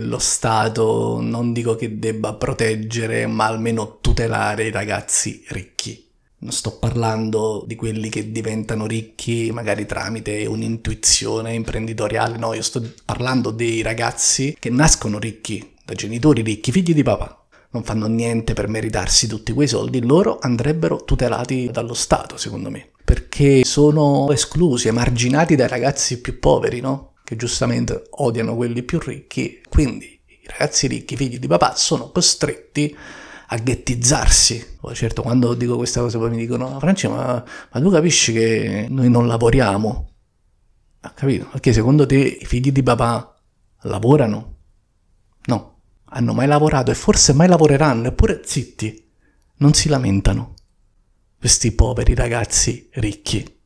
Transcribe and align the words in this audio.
lo 0.00 0.18
Stato 0.18 1.20
non 1.20 1.52
dico 1.52 1.76
che 1.76 2.00
debba 2.00 2.34
proteggere, 2.34 3.28
ma 3.28 3.46
almeno 3.46 3.98
tutelare 4.00 4.66
i 4.66 4.70
ragazzi 4.72 5.44
ricchi. 5.50 6.04
Non 6.38 6.50
sto 6.50 6.78
parlando 6.78 7.62
di 7.64 7.76
quelli 7.76 8.08
che 8.08 8.32
diventano 8.32 8.86
ricchi 8.86 9.52
magari 9.52 9.86
tramite 9.86 10.46
un'intuizione 10.46 11.54
imprenditoriale, 11.54 12.36
no, 12.36 12.54
io 12.54 12.62
sto 12.62 12.82
parlando 13.04 13.52
dei 13.52 13.82
ragazzi 13.82 14.56
che 14.58 14.68
nascono 14.68 15.20
ricchi, 15.20 15.74
da 15.84 15.94
genitori 15.94 16.42
ricchi, 16.42 16.72
figli 16.72 16.92
di 16.92 17.04
papà. 17.04 17.46
Non 17.70 17.84
fanno 17.84 18.06
niente 18.06 18.52
per 18.52 18.66
meritarsi 18.66 19.28
tutti 19.28 19.52
quei 19.52 19.68
soldi, 19.68 20.04
loro 20.04 20.38
andrebbero 20.40 21.04
tutelati 21.04 21.70
dallo 21.70 21.94
Stato, 21.94 22.36
secondo 22.36 22.68
me, 22.68 22.90
perché 23.04 23.64
sono 23.64 24.30
esclusi, 24.32 24.88
emarginati 24.88 25.54
dai 25.54 25.68
ragazzi 25.68 26.20
più 26.20 26.40
poveri, 26.40 26.80
no? 26.80 27.13
Che 27.24 27.36
giustamente 27.36 28.04
odiano 28.10 28.54
quelli 28.54 28.82
più 28.82 28.98
ricchi, 28.98 29.62
quindi 29.70 30.20
i 30.26 30.46
ragazzi 30.46 30.86
ricchi, 30.86 31.16
figli 31.16 31.38
di 31.38 31.46
papà, 31.46 31.74
sono 31.74 32.10
costretti 32.10 32.94
a 33.46 33.56
ghettizzarsi. 33.56 34.76
Poi 34.78 34.94
certo, 34.94 35.22
quando 35.22 35.54
dico 35.54 35.76
questa 35.76 36.00
cosa 36.02 36.18
poi 36.18 36.28
mi 36.28 36.36
dicono, 36.36 36.78
Francia, 36.78 37.08
ma, 37.08 37.42
ma 37.72 37.80
tu 37.80 37.90
capisci 37.90 38.34
che 38.34 38.86
noi 38.90 39.08
non 39.08 39.26
lavoriamo? 39.26 40.10
Ha 41.00 41.10
capito? 41.12 41.46
Perché 41.50 41.72
secondo 41.72 42.04
te 42.04 42.16
i 42.16 42.44
figli 42.44 42.70
di 42.72 42.82
papà 42.82 43.40
lavorano? 43.84 44.56
No, 45.46 45.78
hanno 46.04 46.34
mai 46.34 46.46
lavorato 46.46 46.90
e 46.90 46.94
forse 46.94 47.32
mai 47.32 47.48
lavoreranno, 47.48 48.08
eppure 48.08 48.42
zitti, 48.44 49.10
non 49.56 49.72
si 49.72 49.88
lamentano. 49.88 50.56
Questi 51.38 51.72
poveri 51.72 52.14
ragazzi 52.14 52.88
ricchi. 52.92 53.62